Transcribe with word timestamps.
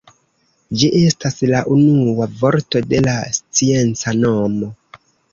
Ĝi 0.83 0.87
estas 0.99 1.35
la 1.51 1.59
unua 1.75 2.27
vorto 2.39 2.81
de 2.93 3.01
la 3.07 3.13
scienca 3.37 4.15
nomo. 4.23 4.71